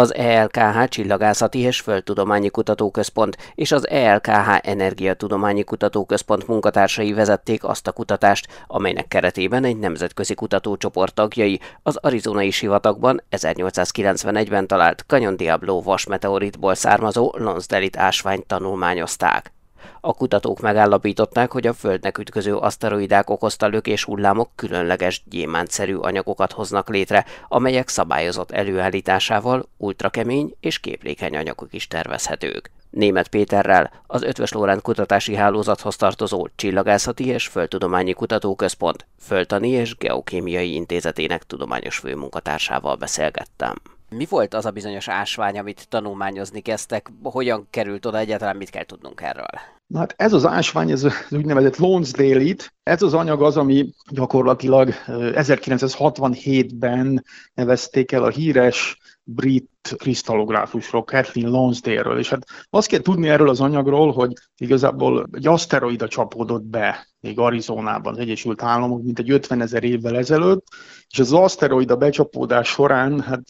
Az 0.00 0.14
ELKH 0.14 0.84
Csillagászati 0.88 1.58
és 1.58 1.80
Földtudományi 1.80 2.48
Kutatóközpont 2.48 3.36
és 3.54 3.72
az 3.72 3.88
ELKH 3.88 4.68
Energiatudományi 4.68 5.64
Kutatóközpont 5.64 6.46
munkatársai 6.46 7.12
vezették 7.12 7.64
azt 7.64 7.86
a 7.86 7.92
kutatást, 7.92 8.48
amelynek 8.66 9.08
keretében 9.08 9.64
egy 9.64 9.76
nemzetközi 9.76 10.34
kutatócsoport 10.34 11.14
tagjai 11.14 11.60
az 11.82 11.96
arizonai 11.96 12.50
sivatagban 12.50 13.22
1891-ben 13.30 14.66
talált 14.66 15.04
Canyon 15.06 15.36
Diablo 15.36 15.82
vasmeteoritból 15.82 16.74
származó 16.74 17.32
Lonsdale-it 17.36 17.96
ásványt 17.96 18.46
tanulmányozták. 18.46 19.52
A 20.00 20.14
kutatók 20.14 20.60
megállapították, 20.60 21.52
hogy 21.52 21.66
a 21.66 21.72
Földnek 21.72 22.18
ütköző 22.18 22.56
aszteroidák 22.56 23.30
okozta 23.30 23.66
lökés 23.66 24.04
hullámok 24.04 24.50
különleges 24.54 25.22
gyémántszerű 25.28 25.94
anyagokat 25.94 26.52
hoznak 26.52 26.88
létre, 26.88 27.24
amelyek 27.48 27.88
szabályozott 27.88 28.50
előállításával 28.50 29.68
ultrakemény 29.76 30.56
és 30.60 30.78
képlékeny 30.78 31.36
anyagok 31.36 31.72
is 31.72 31.86
tervezhetők. 31.88 32.70
Német 32.90 33.28
Péterrel, 33.28 33.90
az 34.06 34.22
Ötvös 34.22 34.52
Lórend 34.52 34.82
Kutatási 34.82 35.34
Hálózathoz 35.34 35.96
tartozó 35.96 36.48
Csillagászati 36.56 37.26
és 37.26 37.46
Földtudományi 37.46 38.12
Kutatóközpont 38.12 39.06
Földtani 39.18 39.68
és 39.68 39.96
Geokémiai 39.96 40.74
Intézetének 40.74 41.42
tudományos 41.42 41.98
főmunkatársával 41.98 42.96
beszélgettem. 42.96 43.74
Mi 44.08 44.26
volt 44.28 44.54
az 44.54 44.66
a 44.66 44.70
bizonyos 44.70 45.08
ásvány, 45.08 45.58
amit 45.58 45.88
tanulmányozni 45.88 46.60
kezdtek? 46.60 47.10
Hogyan 47.22 47.66
került 47.70 48.06
oda 48.06 48.18
egyáltalán, 48.18 48.56
mit 48.56 48.70
kell 48.70 48.84
tudnunk 48.84 49.20
erről? 49.20 49.79
Na 49.90 49.98
hát 49.98 50.14
ez 50.16 50.32
az 50.32 50.46
ásvány, 50.46 50.90
ez 50.90 51.04
az 51.04 51.12
úgynevezett 51.30 51.76
Lonsdale-it, 51.76 52.74
ez 52.82 53.02
az 53.02 53.14
anyag 53.14 53.42
az, 53.42 53.56
ami 53.56 53.90
gyakorlatilag 54.10 54.94
1967-ben 55.06 57.24
nevezték 57.54 58.12
el 58.12 58.24
a 58.24 58.28
híres 58.28 58.98
brit 59.22 59.68
krisztallográfusról, 59.96 61.04
Kathleen 61.04 61.50
Lonsdale-ről, 61.50 62.18
és 62.18 62.28
hát 62.28 62.46
azt 62.70 62.88
kell 62.88 63.00
tudni 63.00 63.28
erről 63.28 63.48
az 63.48 63.60
anyagról, 63.60 64.12
hogy 64.12 64.32
igazából 64.56 65.28
egy 65.32 65.46
aszteroida 65.46 66.08
csapódott 66.08 66.64
be 66.64 67.08
még 67.20 67.38
Arizonában, 67.38 68.12
az 68.12 68.18
Egyesült 68.18 68.62
Államok, 68.62 69.02
mint 69.02 69.18
egy 69.18 69.30
50 69.30 69.60
ezer 69.60 69.84
évvel 69.84 70.16
ezelőtt, 70.16 70.66
és 71.08 71.18
az 71.18 71.32
aszteroida 71.32 71.96
becsapódás 71.96 72.68
során, 72.68 73.20
hát 73.20 73.42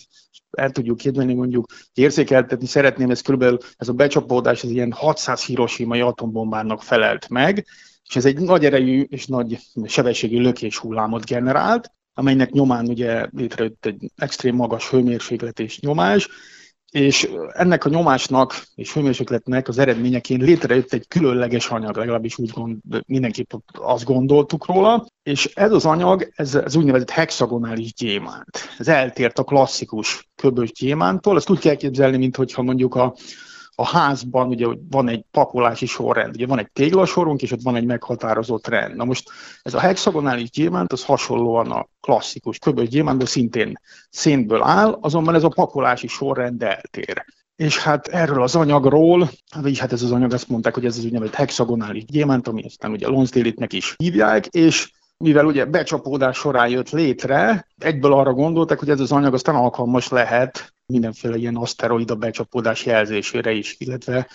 el 0.50 0.70
tudjuk 0.70 0.96
képzelni, 0.96 1.34
mondjuk 1.34 1.66
érzékeltetni 1.94 2.66
szeretném, 2.66 3.10
ez 3.10 3.20
körülbelül 3.20 3.58
ez 3.76 3.88
a 3.88 3.92
becsapódás, 3.92 4.64
ez 4.64 4.70
ilyen 4.70 4.92
600 4.92 5.44
hiroshimai 5.44 6.00
atombombának 6.00 6.82
felelt 6.82 7.28
meg, 7.28 7.66
és 8.08 8.16
ez 8.16 8.24
egy 8.24 8.38
nagy 8.38 8.64
erejű 8.64 9.06
és 9.08 9.26
nagy 9.26 9.58
sebességű 9.84 10.40
lökés 10.40 10.76
hullámot 10.76 11.24
generált, 11.24 11.92
amelynek 12.14 12.50
nyomán 12.50 12.88
ugye 12.88 13.26
létrejött 13.30 13.86
egy 13.86 14.10
extrém 14.16 14.54
magas 14.54 14.90
hőmérséklet 14.90 15.60
és 15.60 15.80
nyomás, 15.80 16.28
és 16.90 17.30
ennek 17.52 17.84
a 17.84 17.88
nyomásnak 17.88 18.64
és 18.74 18.92
hőmérsékletnek 18.92 19.68
az 19.68 19.78
eredményeként 19.78 20.42
létrejött 20.42 20.92
egy 20.92 21.08
különleges 21.08 21.68
anyag, 21.68 21.96
legalábbis 21.96 22.38
úgy 22.38 22.50
gond, 22.50 22.78
mindenképp 23.06 23.52
azt 23.72 24.04
gondoltuk 24.04 24.66
róla, 24.66 25.06
és 25.22 25.50
ez 25.54 25.72
az 25.72 25.84
anyag, 25.84 26.32
ez, 26.34 26.54
ez 26.54 26.76
úgynevezett 26.76 27.10
hexagonális 27.10 27.94
gyémánt. 27.94 28.58
Ez 28.78 28.88
eltért 28.88 29.38
a 29.38 29.44
klasszikus 29.44 30.28
köbös 30.36 30.72
gyémántól, 30.72 31.36
ezt 31.36 31.50
úgy 31.50 31.58
kell 31.58 31.74
képzelni, 31.74 32.16
mintha 32.16 32.62
mondjuk 32.62 32.94
a, 32.94 33.14
a 33.80 33.86
házban 33.86 34.48
ugye 34.48 34.66
van 34.90 35.08
egy 35.08 35.24
pakolási 35.30 35.86
sorrend, 35.86 36.34
ugye 36.34 36.46
van 36.46 36.58
egy 36.58 36.70
téglasorunk, 36.72 37.42
és 37.42 37.52
ott 37.52 37.62
van 37.62 37.76
egy 37.76 37.84
meghatározott 37.84 38.66
rend. 38.66 38.96
Na 38.96 39.04
most 39.04 39.30
ez 39.62 39.74
a 39.74 39.80
hexagonális 39.80 40.50
gyémánt, 40.50 40.92
az 40.92 41.04
hasonlóan 41.04 41.70
a 41.70 41.86
klasszikus 42.00 42.58
köbös 42.58 42.88
gyémántból 42.88 43.26
szintén 43.26 43.80
szénből 44.10 44.62
áll, 44.62 44.98
azonban 45.00 45.34
ez 45.34 45.44
a 45.44 45.48
pakolási 45.48 46.06
sorrend 46.06 46.62
eltér. 46.62 47.24
És 47.56 47.78
hát 47.78 48.06
erről 48.06 48.42
az 48.42 48.54
anyagról, 48.56 49.30
vagyis 49.60 49.80
hát 49.80 49.92
ez 49.92 50.02
az 50.02 50.12
anyag 50.12 50.32
azt 50.32 50.48
mondták, 50.48 50.74
hogy 50.74 50.84
ez 50.84 50.96
az 50.96 51.04
úgynevezett 51.04 51.34
hexagonális 51.34 52.04
gyémánt, 52.04 52.48
ami 52.48 52.62
aztán 52.64 52.90
ugye 52.90 53.08
Lonsdale-nek 53.08 53.72
is 53.72 53.94
hívják, 53.96 54.46
és 54.46 54.90
mivel 55.24 55.46
ugye 55.46 55.64
becsapódás 55.64 56.36
során 56.36 56.68
jött 56.68 56.90
létre, 56.90 57.66
egyből 57.78 58.12
arra 58.12 58.32
gondoltak, 58.32 58.78
hogy 58.78 58.90
ez 58.90 59.00
az 59.00 59.12
anyag 59.12 59.34
aztán 59.34 59.54
alkalmas 59.54 60.08
lehet 60.08 60.74
mindenféle 60.86 61.36
ilyen 61.36 61.56
aszteroida 61.56 62.14
becsapódás 62.14 62.86
jelzésére 62.86 63.50
is, 63.52 63.76
illetve 63.78 64.28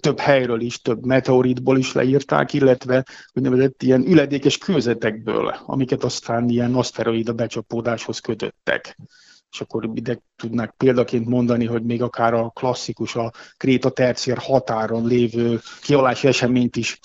több 0.00 0.18
helyről 0.18 0.60
is, 0.60 0.80
több 0.80 1.04
meteoritból 1.04 1.78
is 1.78 1.92
leírták, 1.92 2.52
illetve 2.52 3.04
úgynevezett 3.32 3.82
ilyen 3.82 4.06
üledékes 4.06 4.58
kőzetekből, 4.58 5.56
amiket 5.66 6.04
aztán 6.04 6.48
ilyen 6.48 6.74
aszteroida 6.74 7.32
becsapódáshoz 7.32 8.18
kötöttek 8.18 8.96
és 9.56 9.62
akkor 9.62 9.90
ide 9.94 10.20
tudnák 10.36 10.74
példaként 10.76 11.26
mondani, 11.26 11.64
hogy 11.64 11.82
még 11.82 12.02
akár 12.02 12.34
a 12.34 12.50
klasszikus, 12.54 13.16
a 13.16 13.32
Kréta 13.56 13.90
terciér 13.90 14.36
határon 14.38 15.06
lévő 15.06 15.60
kialási 15.80 16.26
eseményt 16.26 16.76
is, 16.76 16.98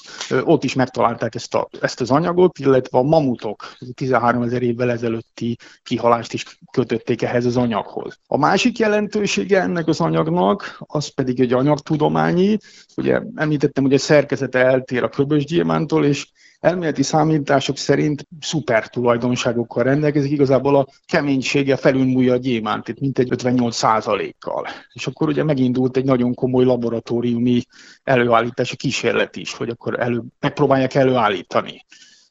ott 0.44 0.64
is 0.64 0.74
megtalálták 0.74 1.36
ezt, 1.36 1.56
a, 1.56 1.68
ezt 1.82 2.02
az 2.02 2.12
anyagot, 2.12 2.60
illetve 2.60 2.98
a 2.98 3.02
mamutok 3.02 3.76
13 3.94 4.42
ezer 4.42 4.62
évvel 4.62 4.92
ezelőtti 4.92 5.58
kihalást 5.84 6.34
is 6.34 6.60
kötötték 6.72 7.22
ehhez 7.22 7.46
az 7.46 7.58
anyaghoz. 7.58 8.18
A 8.28 8.38
másik 8.38 8.80
jelentősége 8.80 9.62
ennek 9.62 9.88
az 9.88 10.02
anyagnak, 10.02 10.76
az 10.80 11.08
pedig 11.08 11.40
egy 11.40 11.54
anyagtudományi, 11.54 12.58
ugye 12.98 13.22
említettem, 13.36 13.84
hogy 13.84 13.94
a 13.94 13.98
szerkezete 13.98 14.60
eltér 14.60 15.04
a 15.04 15.10
köbös 15.10 15.46
gyémántól, 15.46 16.06
és 16.06 16.28
elméleti 16.62 17.04
számítások 17.04 17.78
szerint 17.78 18.28
szuper 18.40 18.90
tulajdonságokkal 18.90 19.84
rendelkezik, 19.84 20.32
igazából 20.32 20.76
a 20.76 20.88
keménysége 21.06 21.76
felülmúlja 21.76 22.34
a 22.34 22.38
gyémántit, 22.38 23.00
mint 23.00 23.20
egy 23.20 23.32
58 23.32 23.80
kal 24.40 24.68
És 24.94 25.08
akkor 25.08 25.28
ugye 25.28 25.44
megindult 25.44 25.98
egy 25.98 26.06
nagyon 26.06 26.34
komoly 26.34 26.64
laboratóriumi 26.64 27.62
előállítási 28.04 28.76
kísérlet 28.76 29.36
is, 29.36 29.54
hogy 29.54 29.70
akkor 29.70 30.00
elő, 30.00 30.24
megpróbálják 30.40 30.94
előállítani. 30.94 31.86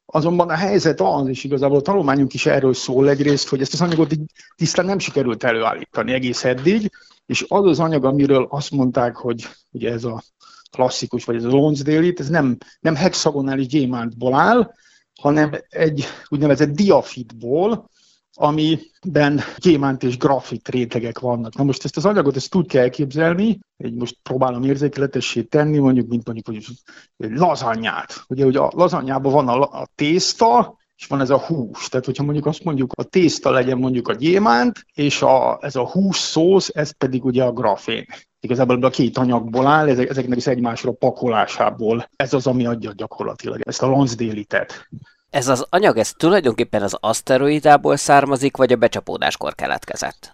Azonban 0.06 0.48
a 0.48 0.54
helyzet 0.54 1.00
az, 1.00 1.28
és 1.28 1.44
igazából 1.44 1.78
a 1.78 1.82
tanulmányunk 1.82 2.34
is 2.34 2.46
erről 2.46 2.74
szól 2.74 3.08
egyrészt, 3.08 3.48
hogy 3.48 3.60
ezt 3.60 3.72
az 3.72 3.80
anyagot 3.80 4.12
így 4.12 4.22
tisztán 4.56 4.84
nem 4.84 4.98
sikerült 4.98 5.44
előállítani 5.44 6.12
egész 6.12 6.44
eddig, 6.44 6.90
és 7.26 7.44
az 7.48 7.64
az 7.64 7.80
anyag, 7.80 8.04
amiről 8.04 8.46
azt 8.50 8.70
mondták, 8.70 9.16
hogy 9.16 9.48
ugye 9.70 9.92
ez 9.92 10.04
a 10.04 10.22
klasszikus, 10.70 11.24
vagy 11.24 11.36
ez 11.36 11.44
a 11.44 11.48
Lonsdale 11.48 12.12
ez 12.16 12.28
nem, 12.28 12.56
nem 12.80 12.94
hexagonális 12.94 13.66
gyémántból 13.66 14.34
áll, 14.34 14.74
hanem 15.20 15.52
egy 15.68 16.04
úgynevezett 16.28 16.70
diafitból, 16.70 17.90
amiben 18.34 19.40
gyémánt 19.56 20.02
és 20.02 20.16
grafit 20.16 20.68
rétegek 20.68 21.18
vannak. 21.18 21.56
Na 21.56 21.64
most 21.64 21.84
ezt 21.84 21.96
az 21.96 22.04
anyagot 22.04 22.36
ezt 22.36 22.54
úgy 22.54 22.66
kell 22.66 22.82
elképzelni, 22.82 23.58
egy 23.76 23.94
most 23.94 24.18
próbálom 24.22 24.62
érzékeletessé 24.62 25.42
tenni, 25.42 25.78
mondjuk, 25.78 26.08
mint 26.08 26.26
mondjuk 26.26 26.46
hogy 26.46 26.66
lazanyát. 27.16 28.24
Ugye, 28.28 28.44
hogy 28.44 28.56
a 28.56 28.70
lazanyában 28.74 29.32
van 29.32 29.48
a, 29.48 29.80
a 29.80 29.88
tészta, 29.94 30.78
és 31.00 31.06
van 31.06 31.20
ez 31.20 31.30
a 31.30 31.38
hús. 31.38 31.88
Tehát, 31.88 32.06
hogyha 32.06 32.22
mondjuk 32.22 32.46
azt 32.46 32.64
mondjuk, 32.64 32.92
a 32.96 33.02
tészta 33.02 33.50
legyen 33.50 33.78
mondjuk 33.78 34.08
a 34.08 34.14
gyémánt, 34.14 34.86
és 34.94 35.22
a, 35.22 35.58
ez 35.60 35.76
a 35.76 35.90
hús 35.90 36.16
szósz, 36.16 36.70
ez 36.74 36.90
pedig 36.90 37.24
ugye 37.24 37.42
a 37.44 37.52
grafén. 37.52 38.06
Igazából 38.40 38.74
ebből 38.74 38.88
a 38.88 38.92
két 38.92 39.18
anyagból 39.18 39.66
áll, 39.66 39.88
ezek, 39.88 40.08
ezeknek 40.08 40.36
az 40.36 40.48
egymásra 40.48 40.92
pakolásából. 40.92 42.08
Ez 42.16 42.32
az, 42.32 42.46
ami 42.46 42.66
adja 42.66 42.92
gyakorlatilag 42.92 43.60
ezt 43.64 43.82
a 43.82 43.86
Lonsdale-itet. 43.86 44.88
Ez 45.30 45.48
az 45.48 45.66
anyag, 45.70 45.96
ez 45.96 46.12
tulajdonképpen 46.12 46.82
az 46.82 46.96
aszteroidából 47.00 47.96
származik, 47.96 48.56
vagy 48.56 48.72
a 48.72 48.76
becsapódáskor 48.76 49.54
keletkezett? 49.54 50.32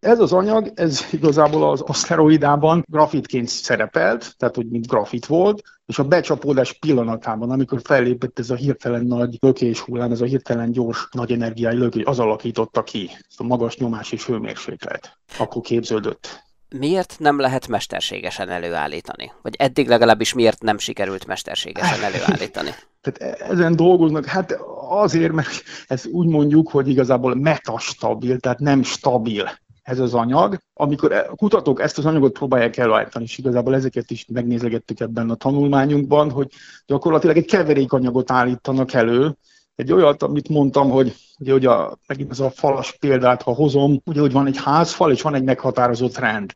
Ez 0.00 0.20
az 0.20 0.32
anyag, 0.32 0.72
ez 0.74 1.06
igazából 1.10 1.70
az 1.70 1.80
aszteroidában 1.80 2.84
grafitként 2.88 3.48
szerepelt, 3.48 4.34
tehát 4.36 4.54
hogy 4.54 4.68
mint 4.68 4.86
grafit 4.86 5.26
volt, 5.26 5.62
és 5.86 5.98
a 5.98 6.04
becsapódás 6.04 6.72
pillanatában, 6.72 7.50
amikor 7.50 7.80
fellépett 7.84 8.38
ez 8.38 8.50
a 8.50 8.54
hirtelen 8.54 9.04
nagy 9.04 9.36
lökés 9.40 9.80
hullám, 9.80 10.10
ez 10.10 10.20
a 10.20 10.24
hirtelen 10.24 10.72
gyors, 10.72 11.08
nagy 11.10 11.32
energiái 11.32 11.76
lökés, 11.76 12.04
az 12.04 12.18
alakította 12.18 12.82
ki 12.82 13.10
ezt 13.28 13.40
a 13.40 13.44
magas 13.44 13.76
nyomás 13.76 14.12
és 14.12 14.26
hőmérséklet. 14.26 15.18
Akkor 15.38 15.62
képződött 15.62 16.44
miért 16.78 17.16
nem 17.18 17.40
lehet 17.40 17.68
mesterségesen 17.68 18.48
előállítani? 18.48 19.32
Vagy 19.42 19.54
eddig 19.58 19.88
legalábbis 19.88 20.32
miért 20.32 20.62
nem 20.62 20.78
sikerült 20.78 21.26
mesterségesen 21.26 22.02
előállítani? 22.02 22.70
Tehát 23.02 23.40
ezen 23.40 23.76
dolgoznak, 23.76 24.24
hát 24.24 24.56
azért, 24.88 25.32
mert 25.32 25.62
ez 25.86 26.06
úgy 26.06 26.26
mondjuk, 26.26 26.70
hogy 26.70 26.88
igazából 26.88 27.34
metastabil, 27.34 28.38
tehát 28.38 28.58
nem 28.58 28.82
stabil 28.82 29.50
ez 29.86 29.98
az 29.98 30.14
anyag. 30.14 30.58
Amikor 30.74 31.12
a 31.12 31.34
kutatók 31.34 31.80
ezt 31.80 31.98
az 31.98 32.06
anyagot 32.06 32.32
próbálják 32.32 32.76
előállítani, 32.76 33.24
és 33.24 33.38
igazából 33.38 33.74
ezeket 33.74 34.10
is 34.10 34.26
megnézegettük 34.32 35.00
ebben 35.00 35.30
a 35.30 35.34
tanulmányunkban, 35.34 36.30
hogy 36.30 36.50
gyakorlatilag 36.86 37.36
egy 37.36 37.44
keverékanyagot 37.44 38.30
állítanak 38.30 38.92
elő, 38.92 39.36
egy 39.74 39.92
olyat, 39.92 40.22
amit 40.22 40.48
mondtam, 40.48 40.90
hogy 40.90 41.14
ugye, 41.38 41.54
ugye 41.54 41.70
a, 41.70 41.98
megint 42.06 42.30
ez 42.30 42.40
a 42.40 42.50
falas 42.50 42.96
példát, 42.98 43.42
ha 43.42 43.52
hozom, 43.54 44.00
ugye, 44.04 44.20
hogy 44.20 44.32
van 44.32 44.46
egy 44.46 44.58
házfal, 44.58 45.12
és 45.12 45.22
van 45.22 45.34
egy 45.34 45.44
meghatározott 45.44 46.18
rend. 46.18 46.52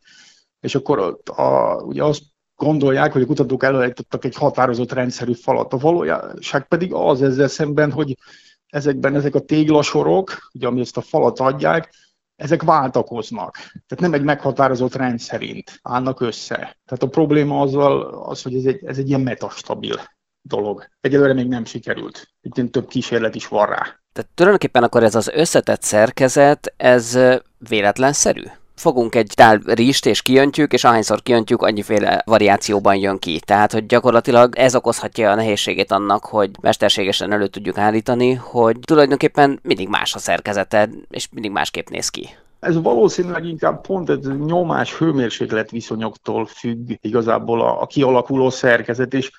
És 0.61 0.75
akkor 0.75 1.21
a, 1.25 1.75
ugye 1.83 2.05
azt 2.05 2.23
gondolják, 2.57 3.13
hogy 3.13 3.23
a 3.23 3.27
kutatók 3.27 3.63
előállítottak 3.63 4.25
egy 4.25 4.35
határozott 4.35 4.93
rendszerű 4.93 5.33
falat. 5.33 5.73
A 5.73 5.77
valóság 5.77 6.69
pedig 6.69 6.93
az 6.93 7.23
ezzel 7.23 7.49
szemben, 7.49 7.93
hogy 7.93 8.17
ezekben 8.67 9.15
ezek 9.15 9.35
a 9.35 9.41
téglasorok, 9.41 10.51
ugye, 10.53 10.67
ami 10.67 10.81
ezt 10.81 10.97
a 10.97 11.01
falat 11.01 11.41
adják, 11.41 11.93
ezek 12.41 12.63
váltakoznak. 12.63 13.55
Tehát 13.55 14.01
nem 14.01 14.15
egy 14.15 14.23
meghatározott 14.23 14.95
rend 14.95 15.19
szerint 15.19 15.79
állnak 15.83 16.21
össze. 16.21 16.57
Tehát 16.57 17.03
a 17.03 17.09
probléma 17.09 17.61
azzal 17.61 18.03
az, 18.03 18.43
hogy 18.43 18.55
ez 18.55 18.65
egy, 18.65 18.85
ez 18.85 18.99
egy 18.99 19.09
ilyen 19.09 19.21
metastabil 19.21 19.97
dolog. 20.43 20.89
Egyelőre 21.01 21.33
még 21.33 21.49
nem 21.49 21.65
sikerült. 21.65 22.29
Itt 22.41 22.73
több 22.73 22.89
kísérlet 22.89 23.35
is 23.35 23.49
van 23.49 23.67
rá. 23.67 24.00
Tehát 24.13 24.31
tulajdonképpen 24.35 24.83
akkor 24.83 25.03
ez 25.03 25.15
az 25.15 25.29
összetett 25.29 25.83
szerkezet, 25.83 26.75
ez 26.76 27.19
véletlenszerű? 27.59 28.45
Fogunk 28.80 29.14
egy 29.14 29.32
tál 29.34 29.60
rist 29.64 30.06
és 30.06 30.23
kijöntjük, 30.23 30.73
és 30.73 30.84
ahányszor 30.84 31.23
kijöntjük, 31.23 31.62
annyiféle 31.62 32.23
variációban 32.26 32.97
jön 32.97 33.19
ki. 33.19 33.40
Tehát, 33.40 33.73
hogy 33.73 33.86
gyakorlatilag 33.86 34.56
ez 34.56 34.75
okozhatja 34.75 35.30
a 35.30 35.34
nehézségét 35.34 35.93
annak, 35.93 36.25
hogy 36.25 36.50
mesterségesen 36.60 37.32
elő 37.32 37.47
tudjuk 37.47 37.78
állítani, 37.78 38.34
hogy 38.34 38.76
tulajdonképpen 38.80 39.58
mindig 39.62 39.88
más 39.88 40.14
a 40.14 40.19
szerkezete, 40.19 40.88
és 41.10 41.28
mindig 41.32 41.50
másképp 41.50 41.88
néz 41.88 42.08
ki. 42.08 42.28
Ez 42.60 42.82
valószínűleg 42.82 43.45
inkább 43.45 43.80
pont 43.80 44.10
egy 44.10 44.38
nyomás-hőmérséklet 44.38 45.71
viszonyoktól 45.71 46.47
függ 46.47 46.90
igazából 47.00 47.60
a, 47.60 47.82
a 47.82 47.86
kialakuló 47.86 48.50
szerkezet, 48.50 49.14
és 49.14 49.30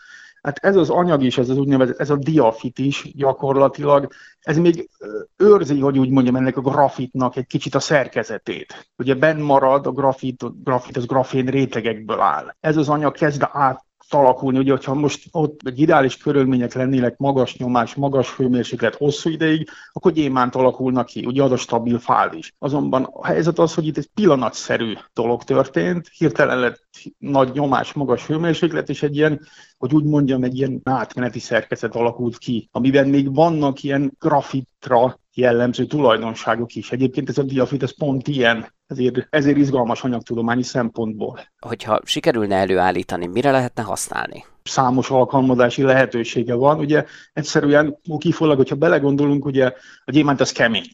Hát 0.42 0.58
ez 0.58 0.76
az 0.76 0.90
anyag 0.90 1.24
is, 1.24 1.38
ez 1.38 1.50
az 1.50 1.58
úgynevezett, 1.58 2.00
ez 2.00 2.10
a 2.10 2.16
diafit 2.16 2.80
is 2.80 3.14
gyakorlatilag, 3.16 4.08
ez 4.40 4.58
még 4.58 4.90
őrzi, 5.38 5.80
hogy 5.80 6.00
úgy 6.00 6.10
mondjam, 6.10 6.36
ennek 6.36 6.58
a 6.58 6.62
grafitnak 6.62 7.36
egy 7.36 7.48
kicsit 7.48 7.76
a 7.76 7.80
szerkezetét. 7.80 8.92
Ugye 8.98 9.16
benn 9.16 9.42
marad 9.42 9.86
a 9.86 9.92
grafit, 9.92 10.44
a 10.44 10.50
grafit 10.50 10.98
az 10.98 11.06
grafén 11.06 11.46
rétegekből 11.46 12.20
áll. 12.20 12.56
Ez 12.60 12.78
az 12.78 12.90
anyag 12.90 13.14
kezd 13.14 13.48
át 13.52 13.86
alakulni, 14.14 14.58
ugye, 14.58 14.72
hogyha 14.72 14.94
most 14.94 15.28
ott 15.32 15.60
egy 15.64 15.80
ideális 15.80 16.18
körülmények 16.18 16.74
lennének, 16.74 17.18
magas 17.18 17.58
nyomás, 17.58 17.96
magas 17.96 18.36
hőmérséklet 18.36 18.96
hosszú 18.96 19.30
ideig, 19.30 19.70
akkor 19.92 20.12
gyémánt 20.12 20.56
alakulnak 20.56 21.06
ki, 21.06 21.26
ugye 21.26 21.44
az 21.44 21.52
a 21.52 21.58
stabil 21.58 22.00
fál 22.00 22.34
is. 22.34 22.54
Azonban 22.60 23.04
a 23.04 23.26
helyzet 23.26 23.60
az, 23.60 23.74
hogy 23.74 23.88
itt 23.88 23.98
egy 23.98 24.10
pillanatszerű 24.14 24.94
dolog 25.14 25.44
történt, 25.44 26.08
hirtelen 26.18 26.60
lett 26.60 26.84
nagy 27.18 27.52
nyomás, 27.54 27.94
magas 27.94 28.26
hőmérséklet, 28.26 28.90
és 28.90 29.04
egy 29.04 29.16
ilyen, 29.16 29.42
hogy 29.78 29.94
úgy 29.94 30.04
mondjam, 30.04 30.44
egy 30.44 30.58
ilyen 30.58 30.82
átmeneti 30.84 31.40
szerkezet 31.40 31.96
alakult 31.96 32.38
ki, 32.38 32.70
amiben 32.72 33.08
még 33.08 33.36
vannak 33.36 33.84
ilyen 33.84 34.16
grafitra 34.20 35.20
jellemző 35.34 35.86
tulajdonságok 35.86 36.76
is. 36.76 36.92
Egyébként 36.92 37.30
ez 37.30 37.38
a 37.38 37.44
diafit, 37.44 37.84
ez 37.84 37.98
pont 37.98 38.28
ilyen, 38.28 38.74
ezért, 38.88 39.28
ezért 39.30 39.58
izgalmas 39.58 40.04
anyagtudományi 40.04 40.64
szempontból. 40.64 41.40
Hogyha 41.60 42.00
sikerülne 42.04 42.56
előállítani, 42.56 43.28
mire 43.28 43.52
lehetne 43.52 43.84
használni? 43.84 44.46
Számos 44.64 45.10
alkalmazási 45.10 45.82
lehetősége 45.82 46.54
van. 46.54 46.80
Ugye 46.80 47.06
egyszerűen 47.34 47.98
kifolyólag, 48.18 48.58
hogyha 48.58 48.76
belegondolunk, 48.76 49.46
ugye 49.46 49.74
a 50.06 50.12
gyémánt 50.12 50.42
az 50.42 50.52
kemény. 50.52 50.92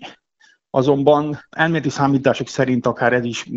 Azonban 0.70 1.40
elméleti 1.50 1.90
számítások 1.90 2.48
szerint 2.48 2.86
akár 2.86 3.14
ez 3.14 3.24
is 3.24 3.50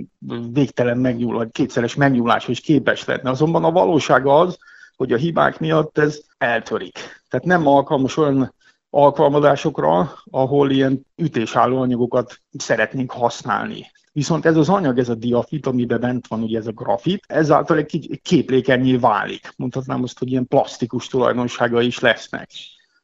végtelen 0.53 0.99
megnyúl, 0.99 1.51
kétszeres 1.51 1.95
megnyúlás 1.95 2.49
is 2.49 2.61
képes 2.61 3.05
lenne. 3.05 3.31
Azonban 3.31 3.64
a 3.64 3.71
valóság 3.71 4.27
az, 4.27 4.59
hogy 4.97 5.12
a 5.12 5.16
hibák 5.16 5.59
miatt 5.59 5.99
ez 5.99 6.21
eltörik. 6.38 6.99
Tehát 7.29 7.47
nem 7.47 7.66
alkalmas 7.66 8.16
olyan 8.16 8.55
alkalmazásokra, 8.90 10.12
ahol 10.31 10.70
ilyen 10.70 11.07
ütésálló 11.16 11.81
anyagokat 11.81 12.40
szeretnénk 12.59 13.11
használni. 13.12 13.87
Viszont 14.12 14.46
ez 14.46 14.57
az 14.57 14.68
anyag, 14.68 14.98
ez 14.98 15.09
a 15.09 15.14
diafit, 15.14 15.66
amiben 15.66 16.00
bent 16.00 16.26
van 16.26 16.42
ugye 16.42 16.59
ez 16.59 16.66
a 16.66 16.72
grafit, 16.72 17.24
ezáltal 17.26 17.76
egy 17.76 18.20
képlékenyé 18.22 18.96
válik. 18.96 19.53
Mondhatnám 19.57 20.03
azt, 20.03 20.18
hogy 20.18 20.31
ilyen 20.31 20.46
plastikus 20.46 21.07
tulajdonságai 21.07 21.87
is 21.87 21.98
lesznek. 21.98 22.50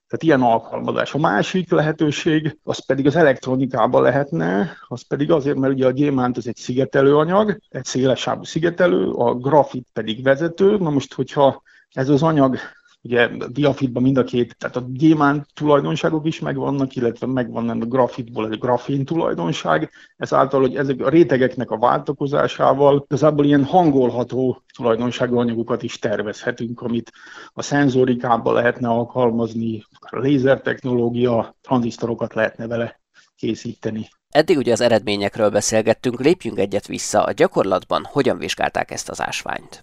Tehát 0.09 0.22
ilyen 0.22 0.42
alkalmazás. 0.42 1.14
A 1.14 1.18
másik 1.18 1.70
lehetőség, 1.70 2.59
az 2.62 2.87
pedig 2.87 3.07
az 3.07 3.16
elektronikában 3.16 4.03
lehetne, 4.03 4.77
az 4.88 5.03
pedig 5.03 5.31
azért, 5.31 5.57
mert 5.57 5.72
ugye 5.72 5.87
a 5.87 5.90
gyémánt 5.90 6.37
az 6.37 6.46
egy 6.46 6.57
szigetelő 6.57 7.16
anyag, 7.16 7.59
egy 7.68 7.85
szélesávú 7.85 8.44
szigetelő, 8.44 9.11
a 9.11 9.35
grafit 9.35 9.88
pedig 9.92 10.22
vezető. 10.22 10.77
Na 10.79 10.90
most, 10.90 11.14
hogyha 11.14 11.62
ez 11.90 12.09
az 12.09 12.22
anyag 12.22 12.59
Ugye 13.07 13.23
a 13.38 13.49
diafitban 13.49 14.03
mind 14.03 14.16
a 14.16 14.25
két, 14.25 14.57
tehát 14.59 14.77
a 14.77 14.85
gyémánt 14.88 15.47
tulajdonságok 15.55 16.27
is 16.27 16.40
megvannak, 16.40 16.97
illetve 16.97 17.27
megvan 17.27 17.69
a 17.69 17.75
grafitból 17.75 18.51
egy 18.51 18.59
grafén 18.59 19.05
tulajdonság, 19.05 19.90
ezáltal, 20.16 20.61
hogy 20.61 20.77
ezek 20.77 21.01
a 21.01 21.09
rétegeknek 21.09 21.71
a 21.71 21.79
váltakozásával 21.79 23.05
igazából 23.05 23.45
ilyen 23.45 23.64
hangolható 23.64 24.62
tulajdonságú 24.77 25.38
anyagokat 25.38 25.83
is 25.83 25.99
tervezhetünk, 25.99 26.81
amit 26.81 27.12
a 27.53 27.62
szenzorikában 27.62 28.55
lehetne 28.55 28.88
alkalmazni, 28.88 29.85
a 30.01 30.19
lézertechnológia, 30.19 31.57
tranzisztorokat 31.61 32.35
lehetne 32.35 32.66
vele 32.66 33.01
készíteni. 33.37 34.09
Eddig 34.31 34.57
ugye 34.57 34.73
az 34.73 34.81
eredményekről 34.81 35.51
beszélgettünk, 35.51 36.21
lépjünk 36.21 36.59
egyet 36.59 36.87
vissza. 36.87 37.25
A 37.25 37.33
gyakorlatban 37.33 38.05
hogyan 38.12 38.38
vizsgálták 38.38 38.90
ezt 38.90 39.09
az 39.09 39.21
ásványt? 39.21 39.83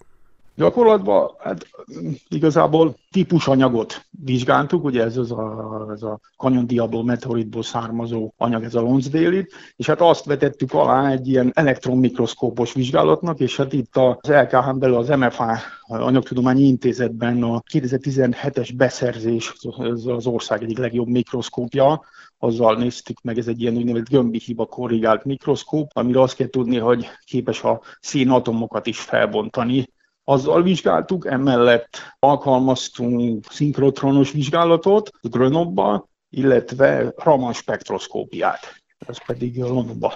Gyakorlatban 0.56 1.30
hát, 1.38 1.66
igazából 2.28 2.94
típusanyagot 3.10 4.06
vizsgáltuk, 4.10 4.84
ugye 4.84 5.02
ez 5.02 5.16
az 5.16 5.32
a, 5.32 5.86
ez 5.92 6.02
a 6.02 6.20
Canyon 6.36 6.66
Diablo 6.66 7.02
meteoritból 7.02 7.62
származó 7.62 8.32
anyag, 8.36 8.64
ez 8.64 8.74
a 8.74 8.80
Lonsdale 8.80 9.44
és 9.76 9.86
hát 9.86 10.00
azt 10.00 10.24
vetettük 10.24 10.72
alá 10.72 11.10
egy 11.10 11.28
ilyen 11.28 11.50
elektronmikroszkópos 11.54 12.72
vizsgálatnak, 12.72 13.40
és 13.40 13.56
hát 13.56 13.72
itt 13.72 13.96
az 13.96 14.28
LKH-n 14.28 14.78
belül 14.78 14.96
az 14.96 15.08
MFA 15.08 15.58
Anyagtudományi 15.86 16.62
Intézetben 16.62 17.42
a 17.42 17.62
2017-es 17.72 18.70
beszerzés, 18.76 19.52
ez 19.78 20.06
az 20.06 20.26
ország 20.26 20.62
egyik 20.62 20.78
legjobb 20.78 21.08
mikroszkópja, 21.08 22.02
azzal 22.38 22.76
néztük 22.76 23.22
meg, 23.22 23.38
ez 23.38 23.48
egy 23.48 23.60
ilyen 23.60 23.76
úgynevezett 23.76 24.08
gömbi 24.08 24.40
hiba 24.44 24.66
korrigált 24.66 25.24
mikroszkóp, 25.24 25.90
amire 25.92 26.20
azt 26.20 26.36
kell 26.36 26.48
tudni, 26.48 26.78
hogy 26.78 27.06
képes 27.24 27.62
a 27.62 27.80
szénatomokat 28.00 28.86
is 28.86 29.00
felbontani. 29.00 29.92
Azzal 30.24 30.62
vizsgáltuk, 30.62 31.26
emellett 31.26 31.98
alkalmaztunk 32.18 33.44
szinkrotronos 33.50 34.30
vizsgálatot 34.30 35.10
Grönobba, 35.22 36.08
illetve 36.30 37.12
Raman 37.16 37.52
spektroszkópiát, 37.52 38.82
ez 39.06 39.24
pedig 39.26 39.58
Londonba 39.58 40.12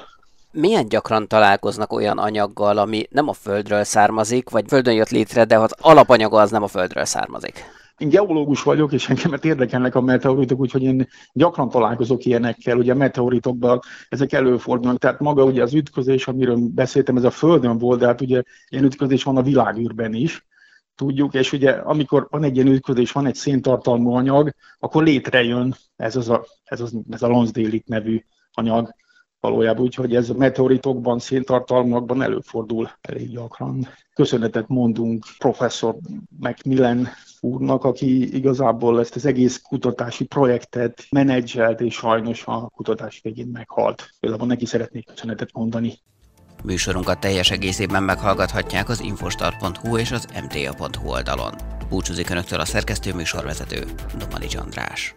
milyen 0.51 0.88
gyakran 0.88 1.29
találkoznak 1.29 1.92
olyan 1.92 2.18
anyaggal, 2.18 2.79
ami 2.79 3.07
nem 3.11 3.29
a 3.29 3.33
Földről 3.33 3.85
származik, 3.85 4.51
vagy 4.51 4.64
Földön 4.68 4.94
jött 4.94 5.09
létre, 5.09 5.44
de 5.44 5.59
az 5.59 5.75
alapanyaga 5.81 6.40
az 6.40 6.51
nem 6.51 6.62
a 6.62 6.68
Földről 6.68 7.05
származik? 7.05 7.64
Én 7.99 8.09
geológus 8.09 8.63
vagyok, 8.63 8.93
és 8.93 9.09
engemet 9.09 9.45
érdekelnek 9.45 9.95
a 9.95 10.01
meteoritok, 10.01 10.59
úgyhogy 10.61 10.83
én 10.83 11.09
gyakran 11.33 11.69
találkozok 11.69 12.25
ilyenekkel. 12.25 12.79
Ugye 12.79 12.93
a 12.93 12.97
meteoritokban 12.97 13.81
ezek 14.09 14.33
előfordulnak. 14.33 14.99
Tehát 14.99 15.21
maga 15.21 15.45
ugye 15.45 15.63
az 15.63 15.75
ütközés, 15.75 16.29
amiről 16.29 16.59
beszéltem, 16.75 17.17
ez 17.17 17.25
a 17.25 17.31
Földön 17.31 17.79
volt, 17.79 18.01
de 18.01 18.07
hát 18.07 18.21
ugye 18.21 18.43
ilyen 18.69 18.85
ütközés 18.85 19.23
van 19.23 19.37
a 19.37 19.43
világűrben 19.43 20.15
is 20.15 20.47
tudjuk, 20.95 21.35
és 21.35 21.53
ugye 21.53 21.71
amikor 21.71 22.27
van 22.31 22.43
egy 22.43 22.57
ilyen 22.57 22.69
ütközés, 22.69 23.13
van 23.13 23.27
egy 23.27 23.35
széntartalmú 23.35 24.13
anyag, 24.13 24.51
akkor 24.79 25.03
létrejön 25.03 25.75
ez, 25.97 26.17
az 26.17 26.29
a, 26.29 26.45
ez, 26.65 26.81
az, 26.81 26.97
ez 27.11 27.23
a 27.23 27.27
Lonsdale 27.27 27.79
nevű 27.87 28.23
anyag, 28.53 28.95
valójában, 29.40 29.83
úgyhogy 29.83 30.14
ez 30.14 30.29
meteoritokban, 30.29 31.18
széntartalmakban 31.18 32.22
előfordul 32.22 32.90
elég 33.01 33.31
gyakran. 33.31 33.88
Köszönetet 34.14 34.68
mondunk 34.68 35.24
professzor 35.38 35.96
Macmillan 36.38 37.09
úrnak, 37.40 37.85
aki 37.85 38.37
igazából 38.37 39.01
ezt 39.01 39.16
az 39.16 39.27
egész 39.27 39.59
kutatási 39.59 40.24
projektet 40.24 41.05
menedzselt, 41.11 41.81
és 41.81 41.94
sajnos 41.94 42.46
a 42.46 42.70
kutatás 42.74 43.20
végén 43.22 43.48
meghalt. 43.53 44.11
Például 44.20 44.46
neki 44.46 44.66
szeretnék 44.66 45.07
köszönetet 45.07 45.53
mondani. 45.53 45.98
Műsorunkat 46.64 47.20
teljes 47.20 47.51
egészében 47.51 48.03
meghallgathatják 48.03 48.88
az 48.88 49.01
infostart.hu 49.01 49.96
és 49.96 50.12
az 50.12 50.29
mta.hu 50.44 51.09
oldalon. 51.09 51.55
Búcsúzik 51.88 52.31
Önöktől 52.31 52.61
a 52.61 52.64
szerkesztő 52.64 53.14
műsorvezető, 53.14 53.85
Domani 54.18 54.46
András. 54.57 55.14